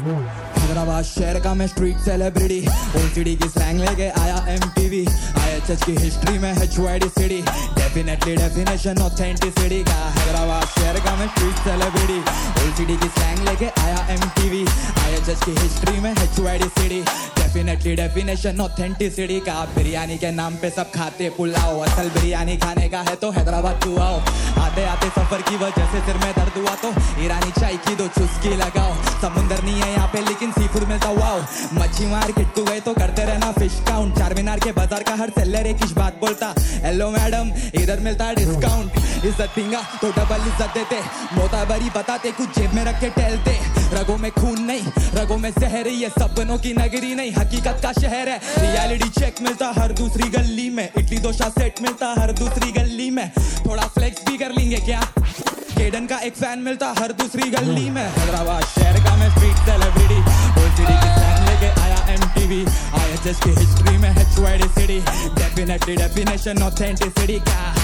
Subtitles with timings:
[0.00, 2.60] हैदराबाद शहर का मैं स्ट्रीट सेलिब्रिटी
[2.98, 6.66] ओसीडी की स्लैंग लेके आया M T V I H H की हिस्ट्री में है
[6.74, 7.40] चुआडी सिटी
[7.78, 12.20] डेफिनेटली डेफिनेशन ऑथेंटिसिटी का हैदराबाद शहर का मैं स्ट्रीट सेलिब्रिटी
[12.64, 14.64] ओसीडी की स्लैंग लेके आया M T V
[15.04, 17.02] I H H की हिस्ट्री में है चुआडी सिटी
[17.50, 23.00] डेफिनेटली डेफिनेशन ऑथेंटिसिटी का बिरयानी के नाम पे सब खाते, पुलाव। असल बिरयानी खाने का
[23.08, 24.18] है तो हैदराबाद तू आओ।
[24.62, 26.90] आते आते सफ़र की वजह से सिर में दर्द हुआ तो
[27.24, 31.10] ईरानी चाय की दो चुस्की लगाओ। समुंदर नहीं है यहाँ पे, लेकिन सी फ़ूड मिलता
[31.10, 31.40] वाओ
[31.74, 35.30] मच्छी मार्केट तू गए तो करते रहना फ़िश काउंट चार मीनार के बाज़ार का हर
[35.38, 36.54] सेलर एक ही बात बोलता
[36.86, 41.00] हेलो मैडम इधर मिलता डिस्काउंट इज़्ज़त पिंगा तो डबल इज़्ज़त देते।
[41.34, 43.58] मोताबरी बताते, कुछ जेब में रख के टहलते।
[43.92, 44.82] रगों में खून नहीं,
[45.14, 49.72] रगों में जहर ये सपनों की नगरी नहीं। हकीकत का शहर है। रियलिटी चेक मिलता
[49.78, 53.30] हर दूसरी गली में। इडली डोसा सेट मिलता हर दूसरी गली में।
[53.66, 55.00] थोड़ा फ्लेक्स भी कर लेंगे क्या?
[55.70, 60.18] केडन का एक फ़ैन मिलता हर दूसरी गली में। हैदराबाद शहर का मैं स्ट्रीट सेलिब्रिटी
[61.46, 62.64] लेके आया एमटीवी
[63.00, 64.98] आईएचएस की हिस्ट्री में है चुआडी सिटी
[65.38, 67.74] डेफिनेटली डेफिनेशन ऑथेंटिसिटी का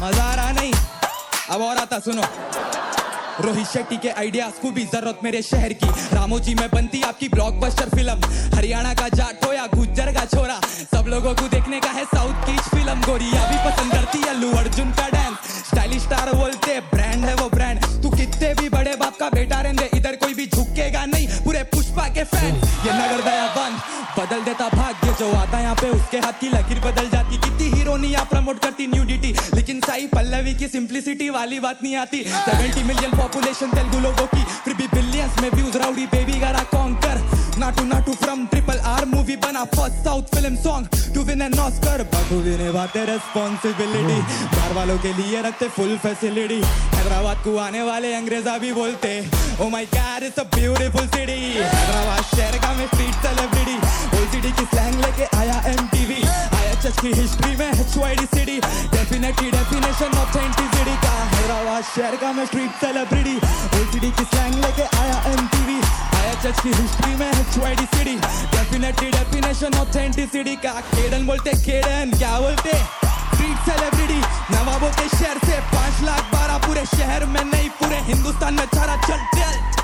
[0.00, 0.72] मज़ा आ रहा नहीं?
[1.50, 2.22] अब और आता सुनो।
[3.40, 7.28] रोहित शेट्टी के आइडियाज़ को भी ज़रूरत मेरे शहर की। रामो जी, में बनती आपकी
[7.28, 10.60] ब्लॉकबस्टर फ़िल्म हरियाणा का जाट या गुजर का छोरा।
[10.92, 14.50] सब लोगों को देखने का है साउथ की फ़िल्म गोरिया भी पसंद करती है अल्लू
[14.58, 15.36] अर्जुन का डांस
[15.68, 19.88] स्टाइलिश स्टार बोलते ब्रांड है वो ब्रांड तू कितने भी बड़े बाप का बेटा रहने
[21.96, 23.80] पूरे पुष्पा के फ़ैन ये नगर दया बंद
[24.18, 28.22] बदल देता भाग्य जो आता यहाँ पे, उसके हाथ की लकीर बदल जाती। कितनी हीरोनिया
[28.30, 33.70] प्रमोट करती न्यूडिटी लेकिन साई पल्लवी की सिंप्लिसिटी वाली बात नहीं आती। 70 मिलियन पॉपुलेशन
[33.70, 37.16] तेलुगु लोगों की। फिर भी बिलियंस में व्यूज़ राउडी बेबी गरा conquer
[37.58, 42.02] Naatu Naatu from triple R movie बना first south film song to win an Oscar
[42.14, 44.20] बखूबी निभाते रिस्पॉन्सिबिलिटी
[44.56, 49.18] बाहर वालों के लिए रखते फुल फैसिलिटी हैदराबाद को आने वाले अंग्रेजा भी बोलते
[49.56, 53.76] ओ my god it's a beautiful city Hyderabad शहर का मैं स्ट्रीट सेलिब्रिटी
[54.18, 56.20] ओसीडी की स्लैंग लेके आया एमटीवी
[56.58, 58.58] आईएचएस की हिस्ट्री में HYD city
[58.96, 63.36] definitely definition authenticity का हैदराबाद शहर का मैं स्ट्रीट सेलिब्रिटी
[63.80, 65.80] ओसीडी की स्लैंग लेके आया एमटीवी
[66.20, 68.16] आईएचएस की हिस्ट्री में HYD city
[68.56, 70.72] definitely definition authenticity का.
[70.92, 72.35] केडन बोलते केडन क्या
[78.16, 79.75] हिंदुस्तान में चारा चल चल